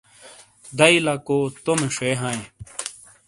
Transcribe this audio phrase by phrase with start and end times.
[0.77, 2.43] دئیی لکو تومے ݜے ہائیں۔